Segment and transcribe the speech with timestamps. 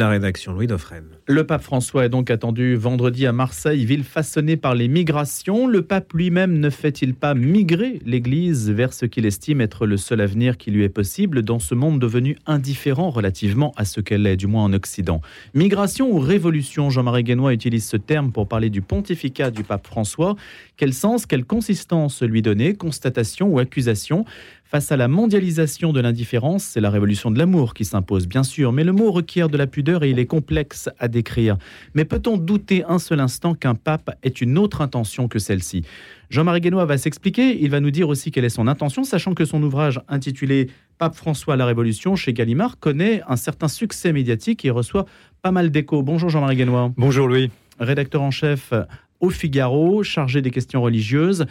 [0.00, 1.06] La rédaction Louis Dauphren.
[1.26, 5.66] Le pape François est donc attendu vendredi à Marseille, ville façonnée par les migrations.
[5.66, 10.20] Le pape lui-même ne fait-il pas migrer l'Église vers ce qu'il estime être le seul
[10.20, 14.36] avenir qui lui est possible dans ce monde devenu indifférent relativement à ce qu'elle est,
[14.36, 15.20] du moins en Occident?
[15.54, 16.90] Migration ou révolution?
[16.90, 20.36] Jean-Marie Guénois utilise ce terme pour parler du pontificat du pape François.
[20.76, 22.74] Quel sens, quelle consistance lui donner?
[22.74, 24.24] Constatation ou accusation?
[24.70, 28.70] Face à la mondialisation de l'indifférence, c'est la révolution de l'amour qui s'impose, bien sûr,
[28.70, 31.56] mais le mot requiert de la pudeur et il est complexe à décrire.
[31.94, 35.84] Mais peut-on douter un seul instant qu'un pape ait une autre intention que celle-ci?
[36.28, 39.46] Jean-Marie Guénois va s'expliquer, il va nous dire aussi quelle est son intention, sachant que
[39.46, 44.70] son ouvrage intitulé Pape François la Révolution chez Gallimard connaît un certain succès médiatique et
[44.70, 45.06] reçoit
[45.40, 46.02] pas mal d'échos.
[46.02, 46.92] Bonjour Jean-Marie Guénois.
[46.98, 47.50] Bonjour Louis.
[47.80, 48.74] Rédacteur en chef
[49.20, 51.46] au Figaro, chargé des questions religieuses.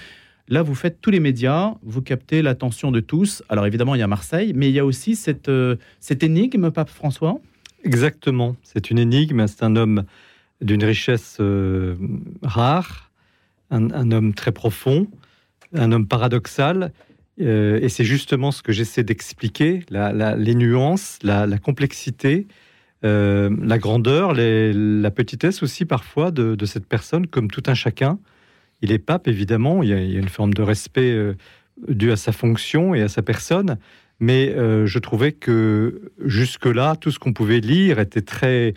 [0.50, 3.44] Là, vous faites tous les médias, vous captez l'attention de tous.
[3.50, 5.76] Alors évidemment, il y a Marseille, mais il y a aussi cette, euh,
[6.22, 7.40] énigme, Pape François?
[7.84, 9.46] Exactement, c'est une énigme.
[9.48, 10.06] C'est un homme
[10.62, 11.96] d'une richesse euh,
[12.44, 13.12] rare,
[13.72, 15.08] un, homme très profond,
[15.73, 16.94] un homme paradoxal.
[17.42, 22.48] Euh, et c'est justement ce que j'essaie d'expliquer, les nuances, la, complexité,
[23.03, 28.18] la grandeur, la petitesse aussi parfois de, cette personne, comme tout un chacun
[28.81, 31.33] il est pape, évidemment, il y a, une forme de respect euh,
[31.88, 33.78] dû à sa fonction et à sa personne,
[34.19, 38.73] mais euh, je trouvais que jusque-là, tout ce qu'on pouvait lire était très,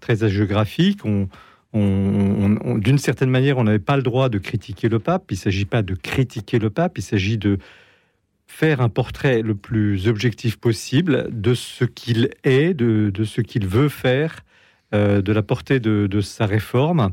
[0.00, 1.00] très hagiographique.
[1.74, 5.24] D'une certaine manière, on n'avait pas le droit de critiquer le pape.
[5.30, 7.58] Il ne s'agit pas de critiquer le pape, il s'agit de
[8.46, 13.90] faire un portrait le plus objectif possible de ce qu'il est, de, ce qu'il veut
[13.90, 14.40] faire,
[14.94, 17.12] euh, de la portée de sa réforme.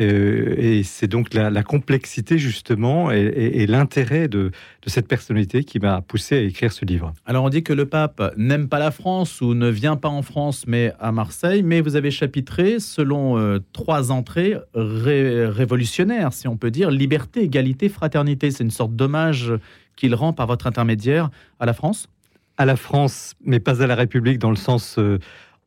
[0.00, 4.50] Euh, et c'est donc la, complexité justement et, l'intérêt de,
[4.86, 7.12] cette personnalité qui m'a poussé à écrire ce livre.
[7.26, 10.22] Alors on dit que le pape n'aime pas la France ou ne vient pas en
[10.22, 16.56] France mais à Marseille, mais vous avez chapitré selon euh, trois entrées révolutionnaires, si on
[16.56, 18.50] peut dire, liberté, égalité, fraternité.
[18.50, 19.52] C'est une sorte d'hommage
[19.96, 22.08] qu'il rend par votre intermédiaire à la France?
[22.56, 24.98] À la France, mais pas à la République dans le sens...
[24.98, 25.18] Euh,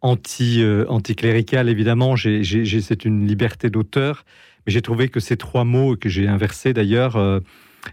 [0.04, 2.16] anti, euh, anticlérical, évidemment.
[2.16, 4.26] c'est une liberté d'auteur,
[4.68, 7.40] mais j'ai trouvé que ces trois mots que j'ai inversés d'ailleurs, euh,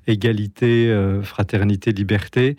[0.06, 2.56] égalité, euh, fraternité, liberté,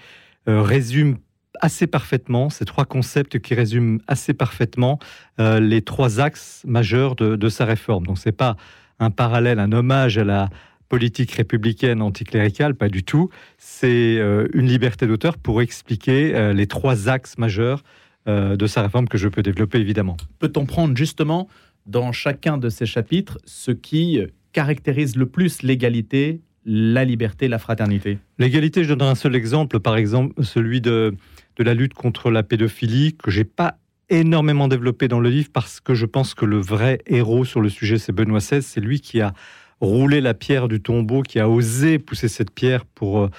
[0.48, 1.18] résument
[1.60, 4.98] assez parfaitement, ces trois concepts qui résument assez parfaitement
[5.38, 8.08] les trois axes majeurs de, sa réforme.
[8.08, 8.58] Donc c'est pas
[9.00, 10.50] un parallèle, un hommage à la
[10.90, 13.30] politique républicaine anticléricale, pas du tout.
[13.60, 14.16] C'est
[14.54, 17.84] une liberté d'auteur pour expliquer les trois axes majeurs
[18.28, 20.18] euh, de sa réforme que je peux développer évidemment.
[20.40, 21.48] Peut-on prendre justement
[21.86, 24.20] dans chacun de ces chapitres ce qui
[24.54, 28.20] caractérise le plus l'égalité, la liberté, la fraternité?
[28.38, 31.16] L'égalité, je donnerai un seul exemple, par exemple celui de,
[31.58, 33.78] de la lutte contre la pédophilie, que j'ai pas
[34.12, 37.70] énormément développé dans le livre parce que je pense que le vrai héros sur le
[37.70, 38.62] sujet, c'est Benoît XVI.
[38.62, 39.34] C'est lui qui a
[39.80, 43.30] roulé la pierre du tombeau, qui a osé pousser cette pierre pour euh,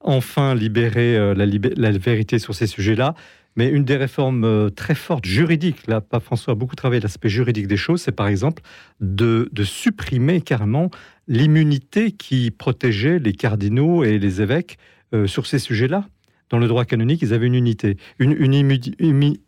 [0.00, 3.14] enfin libérer euh, la, la, vérité sur ces sujets-là.
[3.56, 7.28] Mais une des réformes euh, très fortes juridiques, là, Pape François a beaucoup travaillé l'aspect
[7.28, 8.62] juridique des choses, c'est par exemple
[9.00, 10.90] de, supprimer carrément
[11.28, 14.78] l'immunité qui protégeait les cardinaux et les évêques
[15.14, 16.06] euh, sur ces sujets-là.
[16.50, 18.32] Dans le droit canonique, ils avaient une unité, une,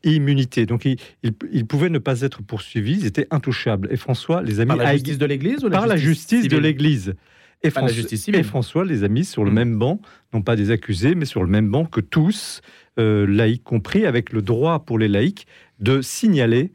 [0.04, 0.64] immunité.
[0.64, 3.88] Donc, ils, ils, pouvaient ne pas être poursuivis, ils étaient intouchables.
[3.90, 7.14] Et François les a mis par la justice de l'Église par la justice de l'Église.
[7.64, 9.54] Et, et, François les a mis sur le mmh.
[9.54, 10.00] même banc,
[10.32, 12.60] non pas des accusés, mais sur le même banc que tous,
[12.98, 15.46] euh, laïcs compris, avec le droit pour les laïcs
[15.80, 16.72] de signaler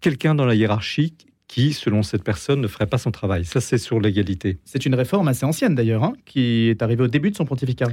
[0.00, 1.14] quelqu'un dans la hiérarchie
[1.48, 3.44] qui, selon cette personne, ne ferait pas son travail.
[3.44, 4.58] Ça, c'est sur l'égalité.
[4.64, 7.88] C'est une réforme assez ancienne d'ailleurs, hein, qui est arrivée au début de son pontificat.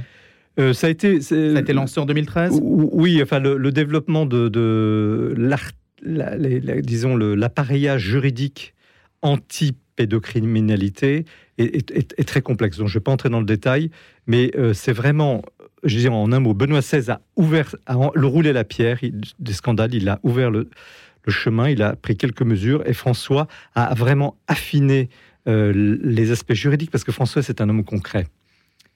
[0.58, 4.48] Euh, ça, a été, ça a été lancé en 2013 Oui, enfin, le, développement de,
[4.48, 5.34] de
[6.82, 8.74] disons, l'appareillage juridique
[9.92, 11.24] anti-pédocriminalité
[11.58, 12.78] est, très complexe.
[12.78, 13.90] Donc, je ne vais pas entrer dans le détail,
[14.26, 15.42] mais euh, c'est vraiment
[15.84, 19.00] je dis en un mot, Benoît XVI a ouvert, a le roulé la pierre
[19.40, 20.70] des scandales, il a ouvert le,
[21.26, 25.08] chemin, il a pris quelques mesures, et François a vraiment affiné
[25.48, 28.28] euh, les aspects juridiques, parce que François, c'est un homme concret.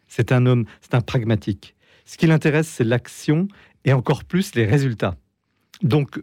[0.06, 1.74] C'est un homme, c'est un pragmatique.
[2.04, 3.48] Ce qui l'intéresse, c'est l'action,
[3.84, 5.16] et encore plus les résultats.
[5.82, 6.20] Donc,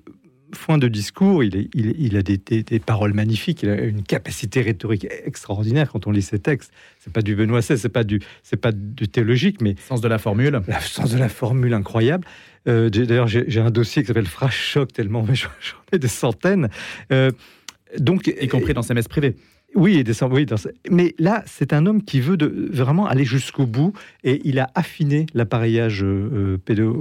[0.54, 5.92] foin de discours, il, il, a des, paroles magnifiques, il a une capacité rhétorique extraordinaire
[5.92, 6.72] quand on lit ses textes.
[7.00, 10.08] C'est pas du Benoît XVI, c'est pas du, c'est pas du théologique, mais sens de
[10.08, 12.26] la formule, le sens de la formule incroyable.
[12.68, 15.50] Euh, d'ailleurs, j'ai un dossier qui s'appelle Phrase choc tellement j'en
[15.92, 16.70] ai des centaines.
[17.12, 17.32] Euh,
[18.00, 19.36] donc, y compris dans ses messes privées.
[19.76, 20.04] Oui,
[20.90, 22.38] mais là, c'est un homme qui veut
[22.72, 23.94] vraiment aller jusqu'au bout
[24.24, 26.58] et il a affiné l'appareillage euh,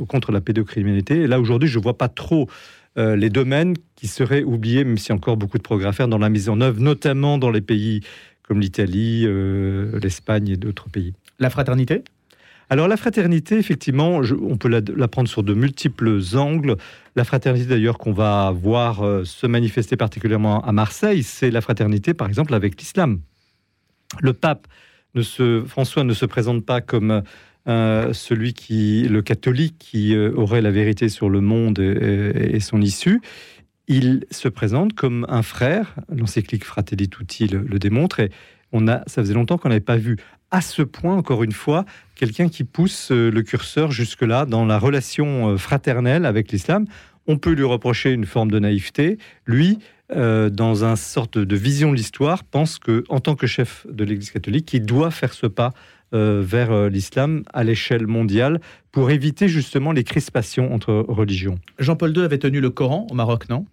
[0.08, 1.22] contre la pédocriminalité.
[1.22, 2.48] Et là, aujourd'hui, je vois pas trop
[2.96, 6.28] les domaines qui seraient oubliés, même a encore beaucoup de progrès à faire dans la
[6.28, 8.02] mise en œuvre, notamment dans les pays
[8.42, 9.26] comme l'Italie,
[10.02, 11.14] l'Espagne et d'autres pays.
[11.38, 12.04] La fraternité?
[12.72, 16.78] Alors la fraternité, effectivement, on peut la, prendre sur de multiples angles.
[17.16, 22.14] La fraternité d'ailleurs qu'on va voir euh, se manifester particulièrement à Marseille, c'est la fraternité
[22.14, 23.20] par exemple avec l'islam.
[24.22, 24.66] Le pape,
[25.14, 27.22] ne se, François ne se présente pas comme
[27.68, 32.80] euh, celui qui, le catholique qui euh, aurait la vérité sur le monde et, son
[32.80, 33.20] issue.
[33.86, 35.94] Il se présente comme un frère.
[36.08, 38.20] L'encyclique Fratelli Tutti le, le démontre.
[38.20, 38.30] Et
[38.72, 40.16] on a, ça faisait longtemps qu'on n'avait pas vu
[40.52, 41.84] à ce point, encore une fois,
[42.14, 46.84] quelqu'un qui pousse euh, le curseur jusque-là dans la relation euh, fraternelle avec l'islam.
[47.26, 49.16] On peut lui reprocher une forme de naïveté.
[49.46, 49.78] Lui,
[50.14, 54.04] euh, dans une sorte de vision de l'histoire, pense que, en tant que chef de
[54.04, 55.72] l'Église catholique, il doit faire ce pas
[56.14, 58.60] vers l'islam à l'échelle mondiale
[58.90, 61.58] pour éviter justement les crispations entre religions.
[61.78, 63.64] Jean-Paul II avait tenu le Coran au Maroc, non?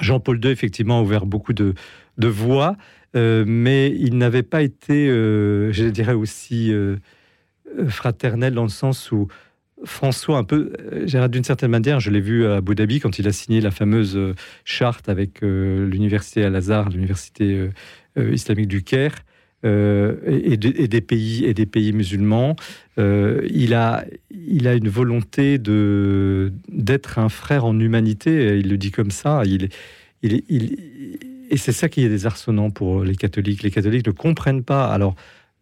[0.00, 1.74] Jean-Paul II, effectivement, a ouvert beaucoup de,
[2.18, 2.76] voies.
[3.14, 6.96] Euh, mais il n'avait pas été, euh, je dirais aussi euh,
[7.88, 9.28] fraternel dans le sens où
[9.84, 10.72] François, un peu,
[11.28, 14.18] d'une certaine manière, je l'ai vu à Abu Dhabi quand il a signé la fameuse
[14.64, 17.68] charte avec l'université Al-Azhar, l'université
[18.16, 19.16] islamique du Caire.
[19.64, 22.56] Et, des pays et des pays musulmans,
[22.98, 28.58] il a il a une volonté de d'être un frère en humanité.
[28.58, 29.42] Il le dit comme ça.
[29.44, 29.68] Il
[30.22, 30.76] il, il,
[31.50, 33.62] et c'est ça qui est désarçonnant pour les catholiques.
[33.62, 35.14] Les catholiques ne comprennent pas, alors,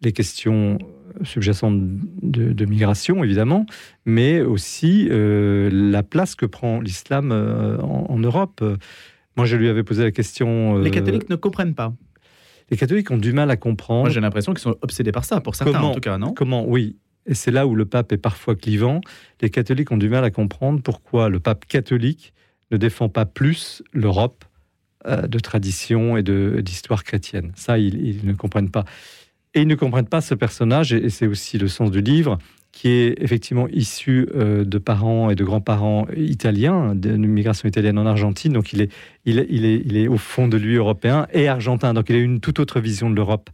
[0.02, 0.78] les questions
[1.22, 1.80] subjacentes
[2.22, 3.66] de, migration, évidemment,
[4.04, 8.62] mais aussi euh, la place que prend l'islam euh, en, Europe.
[9.36, 10.78] Moi, je lui avais posé la question.
[10.78, 11.92] Euh, les catholiques ne comprennent pas.
[12.74, 14.00] Les catholiques ont du mal à comprendre.
[14.00, 16.34] Moi, j'ai l'impression qu'ils sont obsédés par ça, pour certains en tout cas, non?
[16.34, 16.96] Comment Oui.
[17.24, 19.00] Et c'est là où le pape est parfois clivant.
[19.40, 22.34] Les catholiques ont du mal à comprendre pourquoi le pape catholique
[22.72, 24.44] ne défend pas plus l'Europe
[25.06, 27.52] euh, de tradition et d'histoire chrétienne.
[27.54, 28.84] Ça, ils, ne comprennent pas.
[29.54, 32.38] Et ils ne comprennent pas ce personnage, et, c'est aussi le sens du livre,
[32.74, 38.04] qui est effectivement issu euh, de parents et de grands-parents italiens, d'une migration italienne en
[38.04, 38.52] Argentine.
[38.52, 38.92] Donc il est,
[39.24, 41.94] il, est, il, est, il est au fond de lui européen et argentin.
[41.94, 43.48] Donc il a une toute autre vision de l'Europe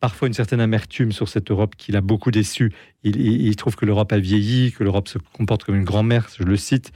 [0.00, 2.72] parfois une certaine amertume sur cette Europe qui l'a beaucoup déçu.
[3.04, 6.42] Il, il trouve que l'Europe a vieilli, que l'Europe se comporte comme une grand-mère, je
[6.42, 6.90] le cite,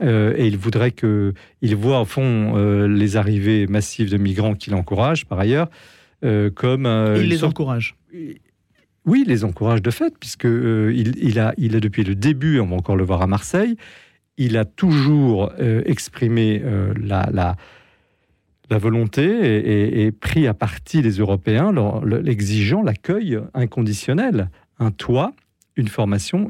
[0.00, 4.54] euh, et il voudrait que, il voit au fond euh, les arrivées massives de migrants
[4.54, 5.68] qu'il encourage par ailleurs
[6.54, 6.86] comme.
[7.16, 7.94] il les encourage.
[9.06, 12.96] Oui, il les encourage de fait, puisque il, a, depuis le début, on va encore
[12.96, 13.76] le voir à Marseille,
[14.36, 15.52] il a toujours
[15.86, 16.60] exprimé
[17.00, 21.72] la, la, volonté et, pris à partie les Européens,
[22.04, 25.32] l'exigeant l'accueil inconditionnel, un toit
[25.76, 26.48] une formation,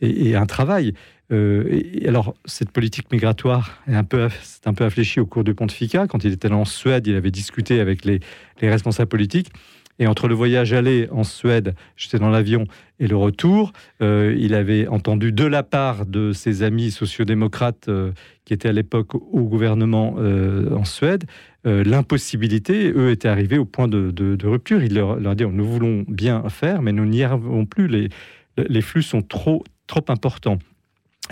[0.00, 0.94] et un travail.
[1.30, 5.54] Euh, alors, cette politique migratoire est un peu, c'est un peu affléchi au cours du
[5.54, 6.06] pontificat.
[6.06, 8.20] Quand il était en Suède, il avait discuté avec les,
[8.60, 9.50] les responsables politiques.
[9.98, 12.64] Et entre le voyage aller en Suède, j'étais dans l'avion,
[12.98, 18.12] et le retour, euh, il avait entendu de la part de ses amis sociodémocrates euh,
[18.44, 21.24] qui étaient à l'époque au gouvernement euh, en Suède,
[21.64, 24.82] l'impossibilité, eux étaient arrivés au point de, rupture.
[24.82, 29.02] Il leur, leur dit, nous voulons bien faire, mais nous n'y arrivons plus, les, flux
[29.02, 29.62] sont trop
[30.08, 30.58] importants.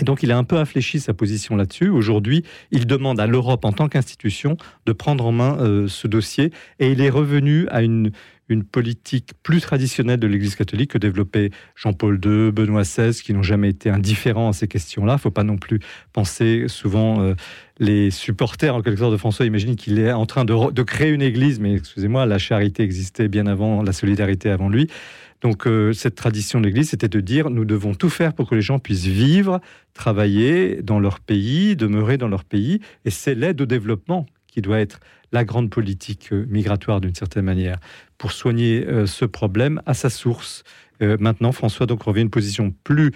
[0.00, 1.88] Et donc, il a un peu infléchi sa position là-dessus.
[1.88, 6.90] Aujourd'hui, il demande à l'Europe en tant qu'institution de prendre en main ce dossier et
[6.90, 8.12] il est revenu à une,
[8.50, 13.44] une politique plus traditionnelle de l'Église catholique que développait Jean-Paul II, Benoît XVI, qui n'ont
[13.44, 15.12] jamais été indifférents à ces questions-là.
[15.12, 15.78] Il ne faut pas non plus
[16.12, 17.34] penser souvent euh,
[17.78, 21.22] les supporters en quelque sorte de François imaginent qu'il est en train de, créer une
[21.22, 24.88] Église, mais excusez-moi, la charité existait bien avant, la solidarité avant lui.
[25.40, 28.54] Donc euh, cette tradition de l'Église, c'était de dire nous devons tout faire pour que
[28.54, 29.60] les gens puissent vivre,
[29.94, 34.80] travailler dans leur pays, demeurer dans leur pays, et c'est l'aide au développement qui doit
[34.80, 35.00] être
[35.32, 37.78] la grande politique euh, migratoire d'une certaine manière
[38.18, 40.64] pour soigner euh, ce problème à sa source.
[41.18, 43.12] Maintenant, François donc revient une position plus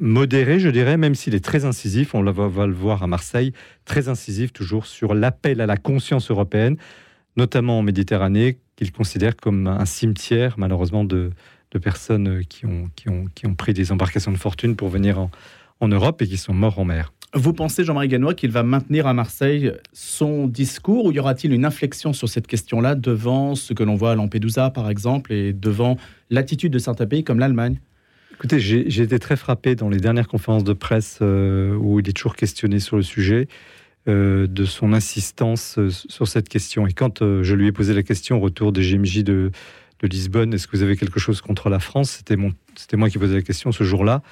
[0.00, 3.52] modérée, je dirais, même s'il est très incisif, on va, le voir à Marseille,
[3.84, 6.78] très incisif toujours sur l'appel à la conscience européenne,
[7.36, 11.30] notamment en Méditerranée, qu'il considère comme un cimetière, malheureusement, de,
[11.78, 15.30] personnes qui ont, qui, ont, qui ont pris des embarcations de fortune pour venir en,
[15.80, 17.12] en Europe et qui sont morts en mer.
[17.34, 21.64] Vous pensez, Jean-Marie Ganois, qu'il va maintenir à Marseille son discours ou y aura-t-il une
[21.64, 25.98] inflexion sur cette question-là devant ce que l'on voit à Lampedusa, par exemple, et devant
[26.30, 27.80] l'attitude de certains pays comme l'Allemagne?
[28.32, 32.12] Écoutez, j'ai été très frappé dans les dernières conférences de presse euh, où il est
[32.12, 33.48] toujours questionné sur le sujet.
[34.08, 36.86] Euh, de son insistance euh, sur cette question.
[36.86, 39.50] Et quand je lui ai posé la question au retour des GMJ de,
[40.00, 42.10] de Lisbonne, est-ce que vous avez quelque chose contre la France?
[42.10, 42.36] C'était
[42.96, 44.22] moi qui posais la question ce jour-là.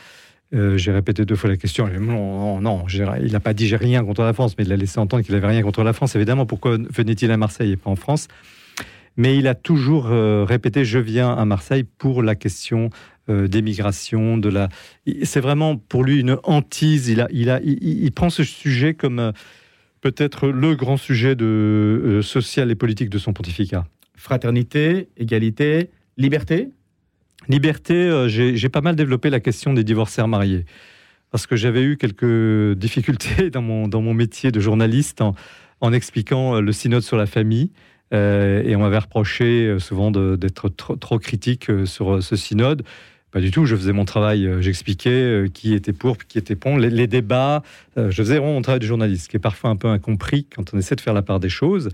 [0.54, 1.88] Euh, j'ai répété deux fois la question.
[1.88, 4.99] Non, non, il n'a pas dit j'ai rien contre la France, mais il a laissé
[4.99, 6.14] entendre qu'il n'avait rien contre la France.
[6.16, 8.28] Évidemment, pourquoi venait-il à Marseille et pas en France?
[9.16, 12.90] Mais il a toujours euh, répété je viens à Marseille pour la question
[13.28, 14.38] euh, d'émigration.
[14.38, 14.68] De la,
[15.23, 17.09] c'est vraiment pour lui une hantise.
[17.09, 17.26] Il
[17.64, 19.33] il, prend ce sujet comme
[20.00, 23.87] peut-être le grand sujet de social et politique de son pontificat.
[24.25, 26.71] Fraternité, égalité, liberté?
[27.47, 30.64] Liberté, euh, j'ai pas mal développé la question des divorcés mariés.
[31.31, 36.57] Parce que j'avais eu quelques difficultés dans mon, dans mon métier de journaliste en, expliquant
[36.57, 37.71] euh, le synode sur la famille.
[38.14, 42.83] Euh, et on m'avait reproché souvent d'être trop, critique sur ce synode.
[43.31, 47.07] Pas du tout, je faisais mon travail, j'expliquais qui était pour, qui était pour, les,
[47.07, 47.62] débats.
[47.97, 50.95] je faisais mon travail de journaliste, qui est parfois un peu incompris quand on essaie
[50.95, 51.90] de faire la part des choses.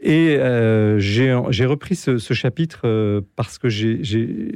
[0.00, 3.68] Et euh, j'ai repris ce, chapitre euh, parce que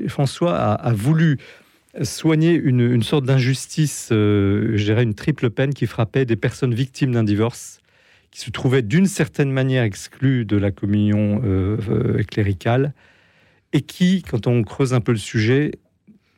[0.09, 1.39] François a, voulu
[2.03, 7.13] soigner une, sorte d'injustice, euh, je dirais une triple peine qui frappait des personnes victimes
[7.13, 7.81] d'un divorce,
[8.31, 11.43] qui se trouvaient d'une certaine manière exclues de la communion
[12.27, 12.95] cléricale,
[13.73, 15.73] et qui, quand on creuse un peu le sujet,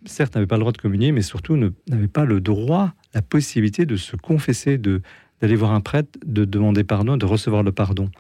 [0.04, 3.86] certes n'avaient pas le droit de communier, mais surtout n'avaient pas le droit, la possibilité
[3.86, 8.10] de se confesser, d'aller voir un prêtre, de demander pardon, de recevoir le pardon.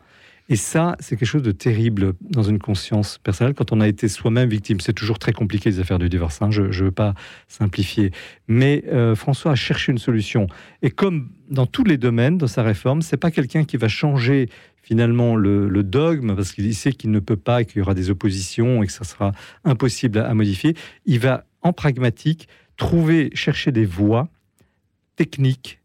[0.48, 4.06] Et ça, c'est quelque chose de terrible dans une conscience personnelle quand on a été
[4.06, 4.78] soi-même victime.
[4.80, 6.50] C'est toujours très compliqué les affaires du divorce, hein.
[6.50, 7.14] je ne veux pas
[7.48, 8.12] simplifier.
[8.46, 10.46] Mais euh, François a cherché une solution.
[10.82, 14.48] Et comme dans tous les domaines de sa réforme, c'est pas quelqu'un qui va changer
[14.82, 18.84] finalement le, dogme parce qu'il sait qu'il ne peut pas, qu'il y aura des oppositions
[18.84, 19.32] et que ça sera
[19.64, 20.76] impossible à modifier.
[21.06, 24.28] Il va en pragmatique trouver, chercher des voies
[25.16, 25.80] techniques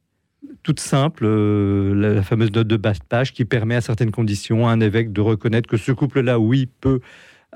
[0.64, 4.72] toute simple, euh, la, fameuse note de bas page qui permet à certaines conditions à
[4.72, 7.00] un évêque de reconnaître que ce couple-là, oui, peut,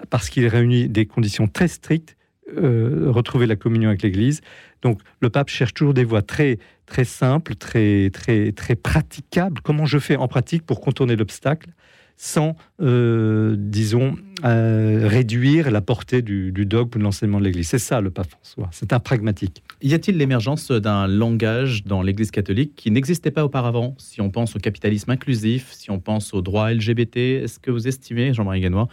[0.10, 2.18] parce qu'il réunit des conditions très strictes,
[2.58, 4.42] euh, retrouver la communion avec l'Église.
[4.82, 9.62] Donc le pape cherche toujours des voies très très simples, très très très praticables.
[9.62, 11.70] Comment je fais en pratique pour contourner l'obstacle?
[12.18, 17.68] Sans, euh, disons, euh, réduire la portée du, dogme de l'enseignement de l'Église.
[17.68, 19.64] C'est ça le pape François, c'est un pragmatique.
[19.82, 23.96] Y a-t-il l'émergence d'un langage dans l'Église catholique qui n'existait pas auparavant?
[23.98, 27.88] Si on pense au capitalisme inclusif, si on pense au droit LGBT, est-ce que vous
[27.88, 28.88] estimez, Jean-Marie Ganois,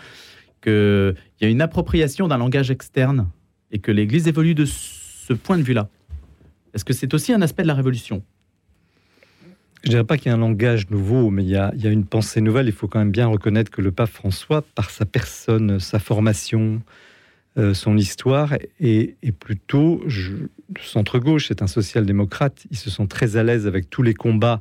[0.62, 3.29] qu'il y a une appropriation d'un langage externe
[3.71, 5.88] et que l'Église évolue de ce point de vue-là?
[6.75, 8.23] Est-ce que c'est aussi un aspect de la révolution?
[9.83, 12.05] Je ne dirais pas qu'il y a un langage nouveau, mais il y, a, une
[12.05, 12.67] pensée nouvelle.
[12.67, 16.81] Il faut quand même bien reconnaître que le pape François, par sa personne, sa formation,
[17.59, 20.01] euh, son histoire, est, plutôt
[20.81, 21.49] centre-gauche.
[21.49, 22.65] C'est un social-démocrate.
[22.71, 24.61] Ils se sont très à l'aise avec tous les combats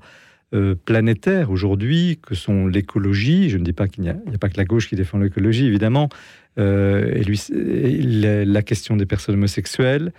[0.56, 3.52] euh, planétaires aujourd'hui, que sont l'écologie.
[3.52, 6.10] Je ne dis pas qu'il n'y a, pas que la gauche qui défend l'écologie, évidemment.
[6.58, 10.14] Euh, et lui, la, question des personnes homosexuelles.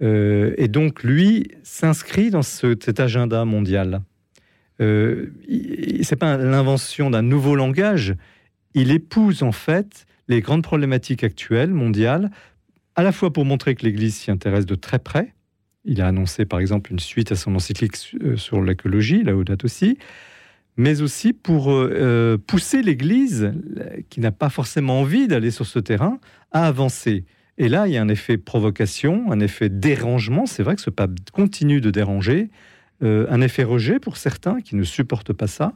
[0.00, 4.00] et donc, lui s'inscrit dans cet agenda mondial.
[4.80, 5.30] Euh,
[6.02, 8.14] c'est pas l'invention d'un nouveau langage.
[8.74, 12.30] Il épouse en fait les grandes problématiques actuelles mondiales,
[12.96, 15.34] à la fois pour montrer que l'Église s'y intéresse de très près.
[15.84, 19.64] Il a annoncé par exemple une suite à son encyclique euh, sur l'écologie, là date
[19.64, 19.98] aussi,
[20.76, 23.52] mais aussi pour euh, pousser l'Église,
[24.08, 26.18] qui n'a pas forcément envie d'aller sur ce terrain,
[26.52, 27.24] à avancer.
[27.58, 30.46] Et là, il y a un effet provocation, un effet dérangement.
[30.46, 32.50] C'est vrai que ce pape continue de déranger.
[33.02, 35.72] Euh, un effet rejet pour certains qui ne supportent pas ça,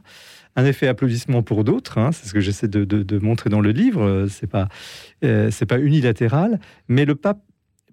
[0.55, 1.97] un effet applaudissement pour d'autres.
[1.97, 4.01] Hein, c'est ce que j'essaie de, montrer dans le livre.
[4.01, 4.69] Euh, c'est pas
[5.25, 7.41] euh, pas unilatéral, mais le pape,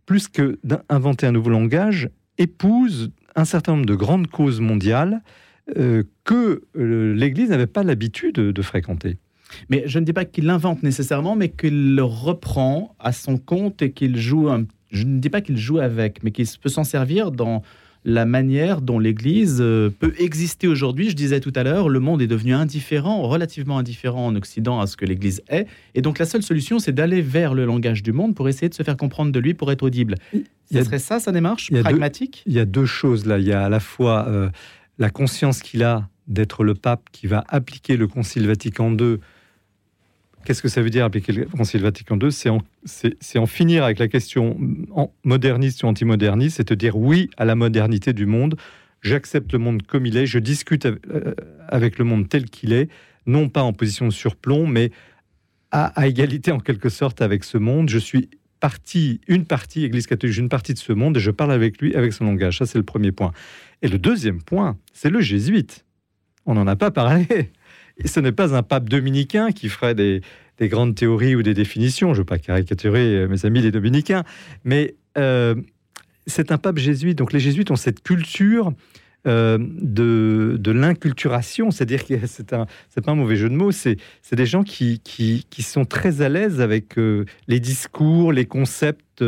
[0.07, 5.21] plus que d'inventer un nouveau langage, épouse un certain nombre de grandes causes mondiales
[6.23, 9.19] que l'Église n'avait pas l'habitude de fréquenter.
[9.69, 13.83] Mais je ne dis pas qu'il l'invente nécessairement, mais qu'il le reprend à son compte
[13.83, 14.49] et qu'il joue.
[14.93, 17.63] Je ne dis pas qu'il joue avec, mais qu'il peut s'en servir dans
[18.07, 21.11] la manière dont l'Église euh, peut exister aujourd'hui.
[21.11, 24.87] Je disais tout à l'heure, le monde est devenu indifférent, relativement indifférent en Occident à
[24.87, 25.67] ce que l'Église est.
[25.97, 28.75] Et donc la seule solution, c'est d'aller vers le langage du monde pour essayer de
[28.75, 30.15] se faire comprendre de lui, pour être audible.
[30.73, 32.45] Ce serait ça sa démarche pragmatique?
[32.47, 33.39] Il y a deux choses là.
[33.39, 34.51] Il y a à la fois euh,
[34.99, 39.19] la conscience qu'il a d'être le pape qui va appliquer le Concile Vatican II
[40.47, 42.49] Qu'est-ce que ça veut dire appliquer le Concile Vatican II C'est
[43.39, 44.57] en, finir avec la question
[45.25, 48.55] moderniste ou antimoderniste, c'est de dire oui à la modernité du monde.
[49.03, 51.35] J'accepte le monde comme il est, je discute euh,
[51.67, 52.89] avec le monde tel qu'il est,
[53.27, 54.93] non pas en position de surplomb, mais
[55.73, 57.89] à, égalité en quelque sorte avec ce monde.
[57.89, 61.51] Je suis partie, une partie, Église catholique, une partie de ce monde et je parle
[61.51, 62.59] avec lui, avec son langage.
[62.59, 63.33] Ça, c'est le premier point.
[63.83, 65.85] Et le deuxième point, c'est le jésuite.
[66.45, 67.51] On n'en a pas parlé.
[68.05, 70.21] Ce n'est pas un pape dominicain qui ferait des,
[70.61, 72.09] grandes théories ou des définitions.
[72.09, 74.25] Je ne veux pas caricaturer euh, mes amis les dominicains,
[74.65, 75.55] mais euh,
[76.27, 77.17] c'est un pape jésuite.
[77.17, 78.73] Donc les jésuites ont cette culture
[79.27, 82.67] euh, de, l'inculturation, c'est-à-dire que c'est un,
[83.03, 83.97] pas un mauvais jeu de mots, c'est,
[84.31, 85.01] des gens qui,
[85.61, 86.97] sont très à l'aise avec
[87.49, 89.25] les discours, les concepts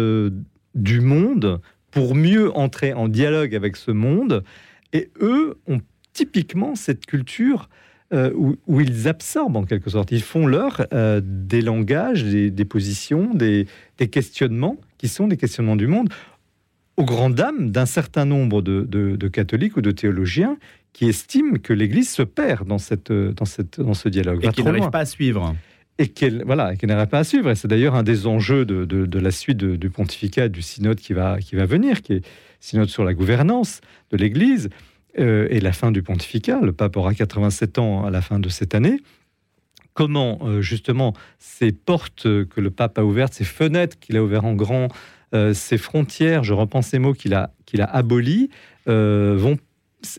[0.74, 1.60] du monde
[1.90, 4.44] pour mieux entrer en dialogue avec ce monde.
[4.92, 5.80] Et eux ont
[6.12, 7.68] typiquement cette culture
[8.12, 10.12] où, où, ils absorbent en quelque sorte.
[10.12, 10.86] Ils font leur
[11.22, 13.66] des langages, des, des positions, des,
[13.98, 16.08] des questionnements qui sont des questionnements du monde
[16.98, 20.58] aux grandes dames d'un certain nombre de, catholiques ou de théologiens
[20.92, 24.44] qui estiment que l'Église se perd dans, cette, dans, cette, dans ce dialogue.
[24.44, 25.54] Et qui n'arrive pas à suivre.
[25.98, 27.50] Et qu'elle voilà, qu n'arrive pas à suivre.
[27.50, 31.12] Et c'est d'ailleurs un des enjeux de, de la suite du pontificat, du synode qui
[31.12, 32.26] va, qui va venir, qui est
[32.58, 34.68] synode sur la gouvernance de l'Église,
[35.18, 36.60] euh, et la fin du pontificat.
[36.62, 39.00] Le pape aura 87 ans à la fin de cette année
[39.94, 44.44] comment euh, justement ces portes que le pape a ouvertes, ces fenêtres qu'il a ouvertes
[44.44, 44.86] en grand
[45.34, 48.48] euh, ces frontières, je repense ces mots qu'il a, qu'il a abolis,
[48.88, 49.58] euh, vont.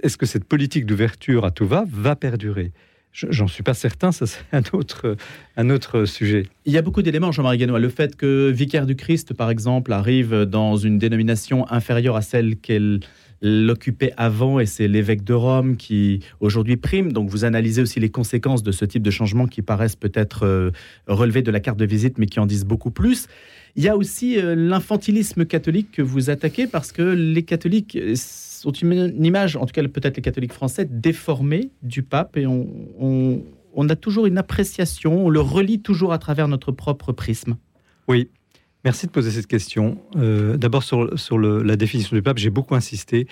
[0.03, 2.73] Est-ce que cette politique d'ouverture à tout va va perdurer?
[3.11, 5.17] J'en suis pas certain, ça c'est un autre,
[5.57, 6.43] un autre sujet.
[6.65, 7.79] Il y a beaucoup d'éléments, Jean-Marie Ganois.
[7.79, 12.55] Le fait que Vicaire du Christ, par exemple, arrive dans une dénomination inférieure à celle
[12.57, 12.99] qu'elle
[13.41, 17.11] l'occupait avant, et c'est l'évêque de Rome qui aujourd'hui prime.
[17.11, 20.71] Donc vous analysez aussi les conséquences de ce type de changement qui paraissent peut-être euh,
[21.07, 23.27] relever de la carte de visite, mais qui en disent beaucoup plus.
[23.75, 28.13] Il y a aussi euh, l'infantilisme catholique que vous attaquez parce que les catholiques euh,
[28.15, 33.41] sont une image, en tout cas peut-être les catholiques français, déformés du pape et on,
[33.87, 37.55] a toujours une appréciation, on le relie toujours à travers notre propre prisme.
[38.09, 38.29] Oui,
[38.83, 39.97] merci de poser cette question.
[40.17, 43.27] Euh, d'abord sur, sur la définition du pape, j'ai beaucoup insisté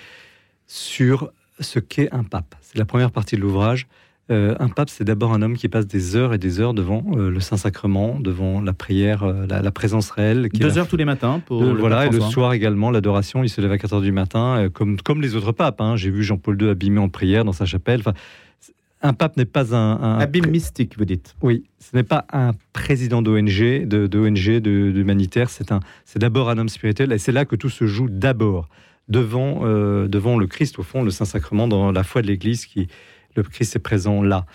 [0.66, 1.30] sur
[1.60, 2.54] ce qu'est un pape.
[2.62, 3.86] C'est la première partie de l'ouvrage.
[4.30, 7.02] Euh, un pape, c'est d'abord un homme qui passe des heures et des heures devant
[7.16, 10.50] euh, le Saint-Sacrement, devant la prière, euh, la, présence réelle.
[10.52, 13.42] Deux heures tous les matins pour le Voilà, et le soir également, l'adoration.
[13.42, 15.80] Il se lève à 4 heures du matin, comme, comme les autres papes.
[15.80, 15.96] Hein.
[15.96, 18.00] J'ai vu Jean-Paul II abîmé en prière dans sa chapelle.
[18.00, 18.12] Enfin,
[19.00, 21.34] un pape n'est pas un, un abîme mystique, vous dites.
[21.40, 25.48] Oui, ce n'est pas un président d'ONG, d'ONG, d'humanitaire.
[25.48, 28.68] C'est un, c'est d'abord un homme spirituel, et c'est là que tout se joue d'abord
[29.08, 29.62] devant,
[30.06, 32.88] devant le Christ, au fond, le Saint-Sacrement, dans la foi de l'Église qui
[33.42, 34.46] le Christ est présent là.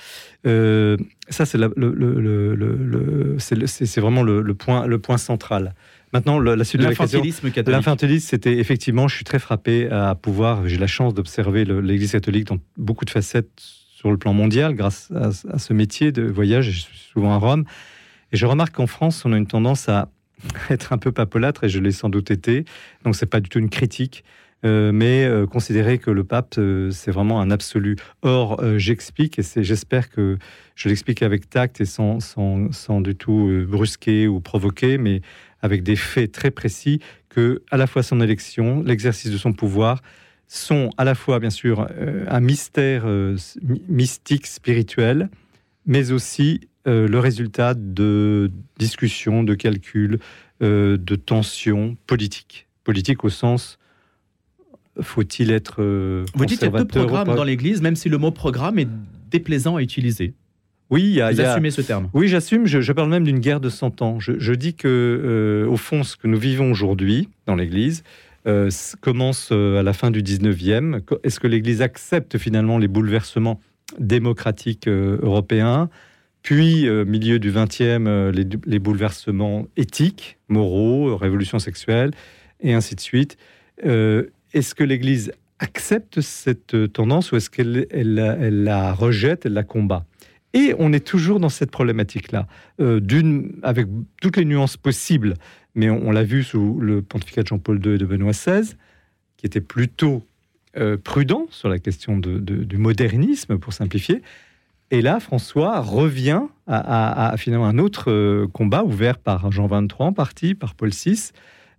[0.46, 0.98] Euh,
[1.30, 5.74] ça, c'est le, c'est vraiment le, point, le point central.
[6.12, 7.24] Maintenant, la suite de la question.
[7.68, 12.46] L'infantilisme c'était effectivement, je suis très frappé à pouvoir, j'ai la chance d'observer l'Église catholique
[12.46, 16.70] dans beaucoup de facettes sur le plan mondial grâce à, à ce métier de voyage.
[16.70, 17.66] Je suis souvent à Rome.
[18.34, 20.10] Et je remarque qu'en France, on a une tendance à
[20.70, 22.66] être un peu papolâtre, et je l'ai sans doute été.
[23.06, 24.24] Donc, c'est pas du tout une critique.
[24.66, 27.98] Euh, mais euh, considérer que le pape, euh, c'est vraiment un absolu.
[28.22, 30.38] Or, j'explique, et j'espère que
[30.76, 35.22] je l'explique avec tact et sans, sans, sans du tout brusquer ou provoquer, mais
[35.62, 37.00] avec des faits très précis,
[37.30, 40.02] que à la fois son élection, l'exercice de son pouvoir,
[40.48, 41.88] sont à la fois, bien sûr,
[42.28, 43.06] un mystère
[43.88, 45.30] mystique, spirituel,
[45.86, 50.20] mais aussi le résultat de discussions, de calculs,
[50.62, 52.68] de tensions politiques.
[52.84, 53.80] Politiques au sens
[55.02, 58.18] faut-il être euh, Vous dites qu'il y a deux programmes dans l'Église, même si le
[58.18, 58.88] mot programme est
[59.30, 60.34] déplaisant à utiliser.
[60.90, 62.10] Oui, il y a, Vous assumez ce terme.
[62.14, 62.68] Oui, j'assume.
[62.68, 64.20] Je, parle même d'une guerre de 100 ans.
[64.20, 68.04] Je, dis que, euh, au fond, ce que nous vivons aujourd'hui dans l'Église
[68.46, 68.70] euh,
[69.02, 71.02] commence à la fin du 19e.
[71.24, 73.60] Est-ce que l'Église accepte finalement les bouleversements
[74.00, 75.90] démocratiques européens
[76.44, 82.12] puis, milieu du 20e, les, les, bouleversements éthiques, moraux, révolution sexuelle,
[82.60, 83.38] et ainsi de suite
[84.54, 90.06] est-ce que l'Église accepte cette tendance ou est-ce qu'elle la rejette, elle la combat?
[90.54, 92.48] Et on est toujours dans cette problématique-là,
[92.80, 93.02] euh,
[93.64, 93.88] avec
[94.22, 95.34] toutes les nuances possibles.
[95.76, 98.76] Mais on, l'a vu sous le pontificat de Jean-Paul II et de Benoît XVI,
[99.38, 100.24] qui était plutôt
[100.78, 104.22] euh, prudent sur la question du modernisme, pour simplifier.
[104.92, 110.14] Et là, François revient à, finalement un autre euh, combat ouvert par Jean XXIII en
[110.14, 111.32] partie, par Paul VI,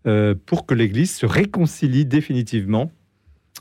[0.07, 2.93] euh, pour que l'Église se réconcilie définitivement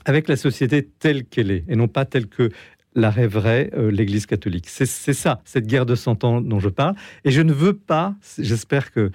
[0.04, 2.50] avec la société telle qu'elle est, et non pas telle que
[2.94, 4.66] la rêverait euh, l'Église catholique.
[4.68, 6.96] C'est ça, cette guerre de 100 ans dont je parle.
[7.24, 9.10] Et je ne veux pas, j'espère que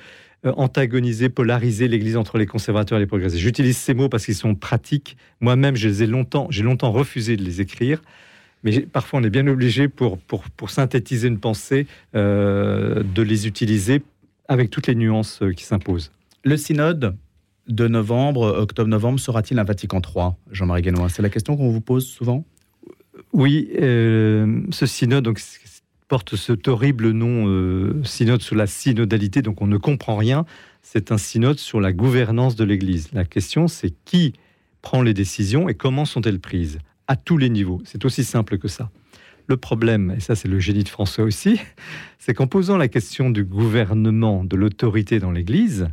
[0.45, 3.43] euh, antagoniser, polariser l'Église entre les conservateurs et les progressistes.
[3.43, 5.15] J'utilise ces mots parce qu'ils sont pratiques.
[5.39, 8.01] Moi-même, j'ai longtemps, longtemps refusé de les écrire.
[8.63, 10.17] Mais parfois, on est bien obligé, pour
[10.67, 14.01] synthétiser une pensée, de les utiliser
[14.49, 16.11] avec toutes les nuances qui s'imposent.
[16.43, 17.17] Le synode
[17.67, 21.09] de novembre, octobre-novembre, sera-t-il un Vatican III, Jean-Marie Guénois?
[21.09, 22.45] C'est la question qu'on vous pose souvent?
[23.33, 25.29] Oui, euh, ce synode
[26.07, 30.45] porte cet horrible nom, euh, synode sous la synodalité, donc on ne comprend rien.
[30.81, 33.09] c'est un synode sur la gouvernance de l'Église.
[33.11, 34.33] La question, c'est qui
[34.81, 36.79] prend les décisions et comment sont-elles prises?
[37.07, 37.81] À tous les niveaux.
[37.83, 38.89] C'est aussi simple que ça.
[39.47, 41.59] Le problème, et ça c'est le génie de François aussi,
[42.17, 45.89] c'est qu'en posant la question du gouvernement, de l'autorité dans l'Église,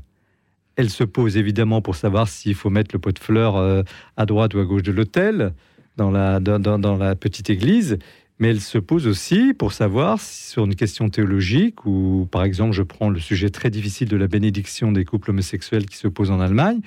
[0.76, 3.82] elle se pose évidemment pour savoir s'il faut mettre le pot de fleurs euh,
[4.16, 5.52] à droite ou à gauche de l'autel,
[5.96, 7.98] dans la, dans, la petite église,
[8.38, 12.72] mais elle se pose aussi pour savoir si sur une question théologique, ou par exemple
[12.72, 16.30] je prends le sujet très difficile de la bénédiction des couples homosexuels qui se posent
[16.30, 16.80] en Allemagne,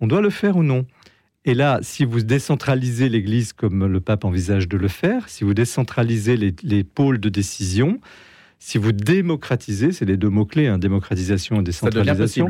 [0.00, 0.86] on doit le faire ou non?
[1.44, 5.54] Et là, si vous décentralisez l'Église comme le pape envisage de le faire, si vous
[5.54, 8.00] décentralisez les, pôles de décision,
[8.58, 12.48] si vous démocratisez, c'est les deux mots-clés, hein, démocratisation et décentralisation,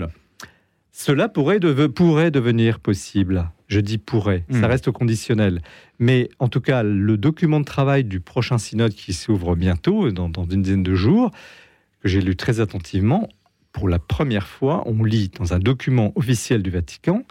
[0.99, 1.61] cela pourrait,
[1.95, 3.51] pourrait, devenir possible.
[3.69, 4.65] Je dis pourrait, ça hmm.
[4.65, 5.61] reste au conditionnel.
[5.99, 10.31] Mais en tout cas, le document de travail du prochain synode qui s'ouvre bientôt, dans,
[10.31, 11.33] dans une dizaine de jours,
[12.01, 13.29] que j'ai lu très attentivement,
[13.73, 17.25] pour la première fois, on lit dans un document officiel du Vatican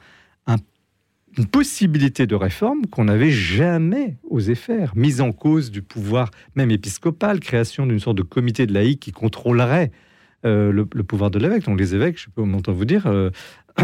[1.38, 4.96] une possibilité de réforme qu'on n'avait jamais osé faire.
[4.96, 9.12] Mise en cause du pouvoir même épiscopal, création d'une sorte de comité de laïcs qui
[9.12, 9.92] contrôlerait
[10.46, 11.66] euh, le, pouvoir de l'évêque.
[11.66, 13.30] Donc les évêques, je peux m'entendre vous dire, euh,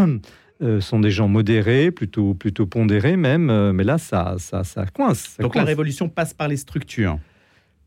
[0.62, 5.38] euh, sont des gens modérés, plutôt, plutôt pondérés même, mais là, ça, ça, ça coince.
[5.40, 7.20] Donc la révolution passe par les structures,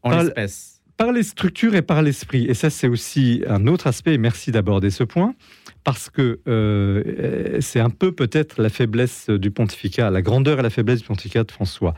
[0.02, 2.44] en l'espèce par les structures et par l'esprit.
[2.44, 5.34] Et ça, c'est aussi un autre aspect, et merci d'aborder ce point,
[5.82, 10.70] parce que euh, c'est un peu peut-être la faiblesse du pontificat, la grandeur et la
[10.70, 11.94] faiblesse du pontificat de François.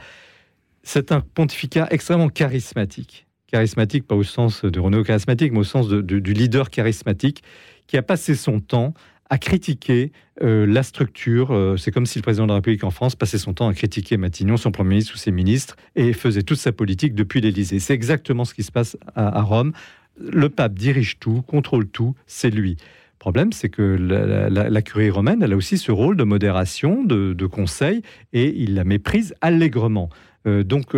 [0.83, 3.26] C'est un pontificat extrêmement charismatique.
[3.51, 7.43] Charismatique, pas au sens de Renault charismatique, mais au sens du leader charismatique,
[7.87, 8.93] qui a passé son temps
[9.31, 11.53] à critiquer euh, la structure.
[11.53, 13.75] Euh, c'est comme si le président de la République en France passait son temps à
[13.75, 17.81] critiquer Matignon, son Premier ministre ou ses ministres, et faisait toute sa politique depuis l'Élysée.
[17.81, 19.73] C'est exactement ce qui se passe à, Rome.
[20.21, 22.73] Le pape dirige tout, contrôle tout, c'est lui.
[22.73, 27.33] Le problème, c'est que la, curie romaine, elle a aussi ce rôle de modération, de,
[27.33, 30.11] de conseil, et il la méprise allègrement.
[30.47, 30.95] Euh, donc,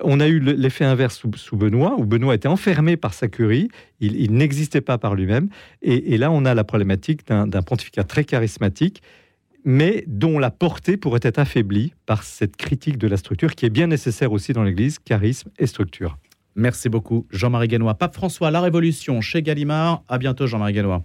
[0.00, 3.68] on a eu l'effet inverse sous, Benoît, où Benoît était enfermé par sa curie,
[4.00, 5.48] il, n'existait pas par lui-même,
[5.82, 9.02] et, là on a la problématique d'un pontificat très charismatique,
[9.64, 13.70] mais dont la portée pourrait être affaiblie par cette critique de la structure qui est
[13.70, 16.18] bien nécessaire aussi dans l'Église, charisme et structure.
[16.54, 17.94] Merci beaucoup Jean-Marie Guénois.
[17.94, 20.02] Pape François, La Révolution chez Gallimard.
[20.08, 21.00] À bientôt Jean-Marie Guénois.